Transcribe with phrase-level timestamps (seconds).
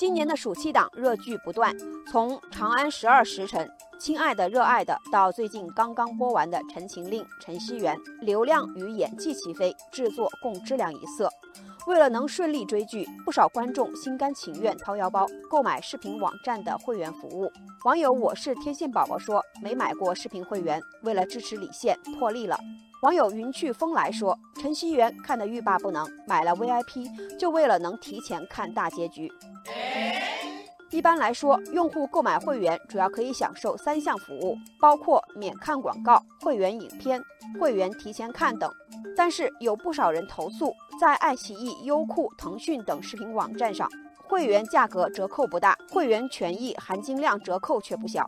[0.00, 1.76] 今年的暑期档热剧不断，
[2.10, 3.66] 从《长安十二时辰》
[3.98, 11.28] 《亲爱的热爱的》到最近刚刚播完的《陈情令》《陈希元》，流量与演技齐飞，制作共质量一色。
[11.86, 17.52] 为了能顺利追剧，不少观众心甘情愿掏腰包购买视频网站的会员服务。
[17.84, 22.58] 网友我是天线宝宝说，没买过视频会员，为了支持李现破例了。
[23.00, 27.08] 网友云去风来说，陈希元看得欲罢不能，买了 VIP
[27.38, 29.32] 就为了能提前看大结局。
[30.90, 37.22] 一般来说，用户购买会员主要可以享受三项服务，包括免看广告、会员影片、
[37.58, 38.70] 会员提前看等。
[39.16, 43.88] 但是有不少人投诉，在爱奇艺、优酷、腾讯等视频网站上，
[44.28, 48.26] 会员价格折扣不大，会员权益含金量折扣却不小。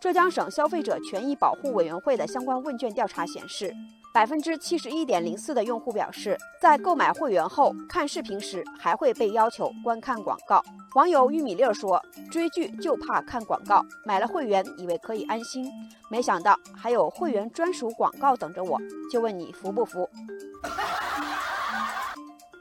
[0.00, 3.74] 浙江省消费者权益保护委员会的相关问卷调查显示。
[4.14, 10.62] 百分之七十一点零四的用户表示，在购买会员后看视频时还会被要求观看广告。
[10.94, 12.00] 网友玉米粒儿说
[12.30, 15.68] ：“追剧就怕看广告，买了会员以为可以安心，
[16.08, 18.78] 没想到还有会员专属广告等着我，
[19.10, 20.08] 就问你服不服？”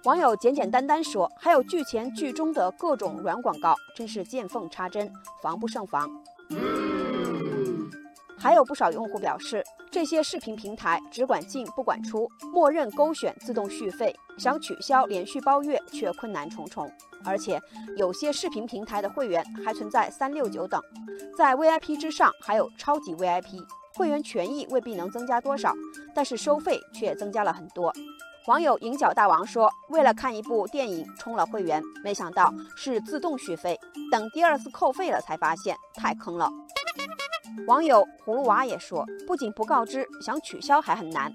[0.05, 6.09] 网友简简单单说：“还有剧前剧中的各种软广告，真是见缝插针，防不胜防。”
[8.39, 9.63] 还有不少用户表示，
[10.03, 16.91] 这些视频平台只管进不管出，默认勾选自动续费，想取消连续包月却困难重重。
[17.23, 17.57] 而且
[17.95, 20.81] 有些视频平台的会员还存在三六九等，
[21.37, 23.65] 在 VIP 之上还有超级 VIP，
[23.95, 25.73] 会员权益未必能增加多少，
[26.13, 27.93] 但是收费却增加了很多。
[28.47, 33.79] 网友银角大王说，为了看一部电影充了会员，没想到是自动续费，
[34.11, 36.49] 等第二次扣费了才发现太坑了。
[37.67, 41.33] 网友葫芦娃也说，不仅不告知，想取消还很难。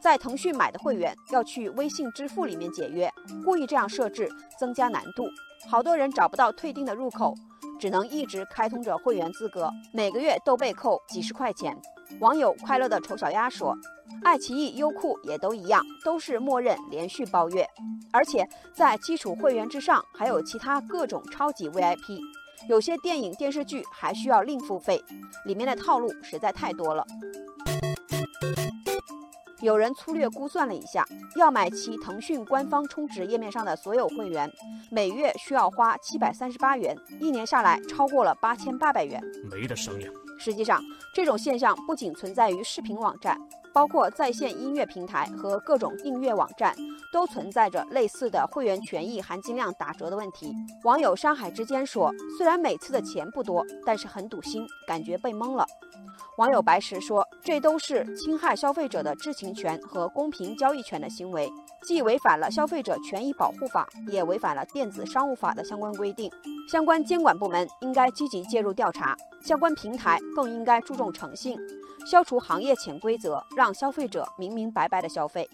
[0.00, 3.10] 在腾讯买的会员要去微信支付里面解约，
[3.44, 5.28] 故意这样设置，增加难度。
[5.68, 7.34] 好多人找不到退订的入口，
[7.78, 11.76] 只能一直开通着会员资格，每个月都被扣几十块钱。
[12.18, 13.76] 网友快乐的丑小鸭说，
[14.24, 17.66] 爱奇艺、优酷也都一样，都是默认连续包月，
[18.10, 22.18] 而且在基础会员之上还有其他各种超级 VIP。
[22.68, 25.02] 有些电影电视剧还需要另付费，
[25.44, 27.04] 里面的套路实在太多了。
[29.60, 31.04] 有人粗略估算了一下，
[31.36, 34.50] 要买其腾讯官方充值页面上的所有会员，
[34.90, 40.12] 每月需要花七百三十八元，一年下来超过了八千八百元，没得商量。
[40.38, 40.82] 实际上，
[41.14, 43.38] 这种现象不仅存在于视频网站。
[43.72, 46.74] 包括在线音乐平台和各种订阅网站，
[47.12, 50.54] 都存在着类似的会员权益含金量打折的问题。
[50.84, 55.64] 网友山海之间说：“虽然每次的钱不多，但是很堵心，感觉被蒙了。”
[56.36, 61.50] 网友白石说：“这都是侵害消费者的知情权和公平交易权的行为，
[61.82, 66.30] 既违反了《消费者权益保护法》，也违反了《电子商务法》的相关规定。
[66.70, 71.56] 相关监管部门应该积极介入调查，相关平台更应该注重诚信。”
[72.06, 75.46] 消除行业潜规则，让消费者明明白白的消费。